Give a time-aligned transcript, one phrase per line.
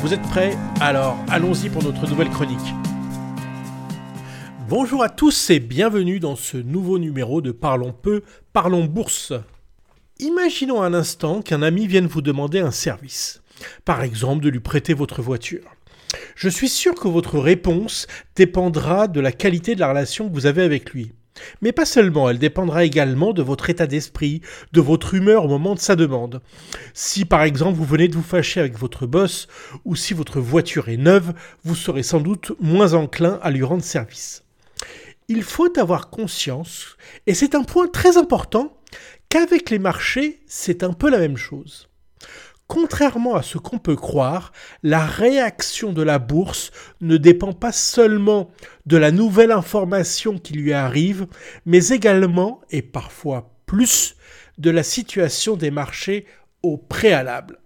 [0.00, 2.72] Vous êtes prêts Alors allons-y pour notre nouvelle chronique.
[4.68, 9.32] Bonjour à tous et bienvenue dans ce nouveau numéro de Parlons peu, parlons bourse.
[10.20, 13.42] Imaginons un instant qu'un ami vienne vous demander un service.
[13.84, 15.64] Par exemple de lui prêter votre voiture.
[16.36, 18.06] Je suis sûr que votre réponse
[18.36, 21.10] dépendra de la qualité de la relation que vous avez avec lui.
[21.62, 24.40] Mais pas seulement, elle dépendra également de votre état d'esprit,
[24.72, 26.40] de votre humeur au moment de sa demande.
[26.94, 29.48] Si par exemple vous venez de vous fâcher avec votre boss,
[29.84, 31.32] ou si votre voiture est neuve,
[31.64, 34.44] vous serez sans doute moins enclin à lui rendre service.
[35.28, 36.96] Il faut avoir conscience,
[37.26, 38.78] et c'est un point très important,
[39.28, 41.87] qu'avec les marchés, c'est un peu la même chose.
[42.68, 44.52] Contrairement à ce qu'on peut croire,
[44.82, 48.50] la réaction de la bourse ne dépend pas seulement
[48.84, 51.26] de la nouvelle information qui lui arrive,
[51.64, 54.16] mais également, et parfois plus,
[54.58, 56.26] de la situation des marchés
[56.62, 57.58] au préalable.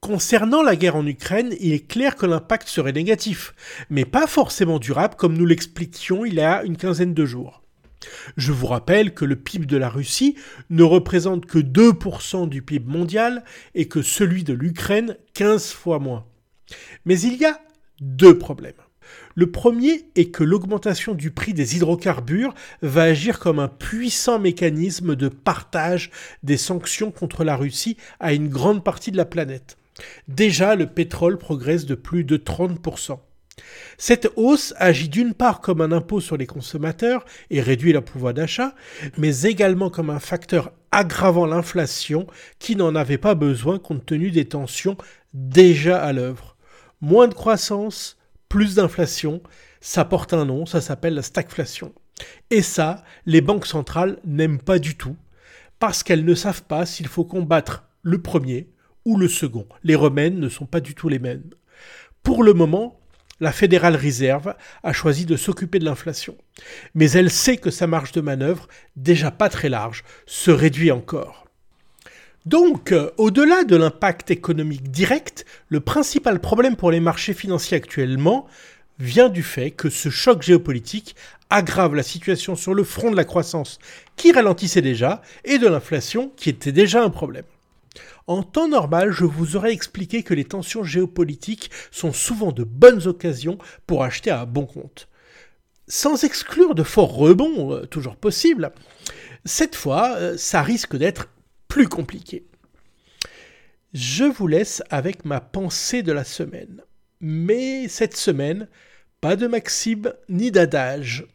[0.00, 3.54] Concernant la guerre en Ukraine, il est clair que l'impact serait négatif,
[3.90, 7.63] mais pas forcément durable comme nous l'expliquions il y a une quinzaine de jours.
[8.36, 10.36] Je vous rappelle que le PIB de la Russie
[10.70, 16.26] ne représente que 2% du PIB mondial et que celui de l'Ukraine 15 fois moins.
[17.04, 17.60] Mais il y a
[18.00, 18.72] deux problèmes.
[19.34, 25.16] Le premier est que l'augmentation du prix des hydrocarbures va agir comme un puissant mécanisme
[25.16, 26.10] de partage
[26.42, 29.76] des sanctions contre la Russie à une grande partie de la planète.
[30.28, 33.18] Déjà, le pétrole progresse de plus de 30%.
[33.98, 38.34] Cette hausse agit d'une part comme un impôt sur les consommateurs et réduit leur pouvoir
[38.34, 38.74] d'achat,
[39.16, 42.26] mais également comme un facteur aggravant l'inflation
[42.58, 44.96] qui n'en avait pas besoin compte tenu des tensions
[45.32, 46.56] déjà à l'œuvre.
[47.00, 48.18] Moins de croissance,
[48.48, 49.42] plus d'inflation,
[49.80, 51.92] ça porte un nom, ça s'appelle la stagflation.
[52.50, 55.16] Et ça, les banques centrales n'aiment pas du tout,
[55.78, 58.70] parce qu'elles ne savent pas s'il faut combattre le premier
[59.04, 59.66] ou le second.
[59.82, 61.50] Les remèdes ne sont pas du tout les mêmes.
[62.22, 63.00] Pour le moment,
[63.40, 66.36] la Fédérale Reserve a choisi de s'occuper de l'inflation.
[66.94, 71.44] Mais elle sait que sa marge de manœuvre, déjà pas très large, se réduit encore.
[72.46, 78.46] Donc, euh, au-delà de l'impact économique direct, le principal problème pour les marchés financiers actuellement
[78.98, 81.16] vient du fait que ce choc géopolitique
[81.50, 83.78] aggrave la situation sur le front de la croissance
[84.16, 87.44] qui ralentissait déjà et de l'inflation qui était déjà un problème.
[88.26, 93.06] En temps normal, je vous aurais expliqué que les tensions géopolitiques sont souvent de bonnes
[93.06, 95.08] occasions pour acheter à bon compte.
[95.86, 98.72] Sans exclure de forts rebonds, euh, toujours possibles,
[99.44, 101.28] cette fois, euh, ça risque d'être
[101.68, 102.46] plus compliqué.
[103.92, 106.82] Je vous laisse avec ma pensée de la semaine.
[107.20, 108.68] Mais cette semaine,
[109.20, 111.26] pas de maxime ni d'adage.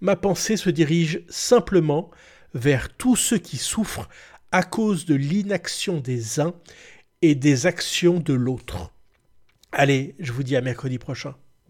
[0.00, 2.10] Ma pensée se dirige simplement
[2.54, 4.08] vers tous ceux qui souffrent
[4.56, 6.54] à cause de l'inaction des uns
[7.20, 8.90] et des actions de l'autre.
[9.70, 11.34] Allez, je vous dis à mercredi prochain.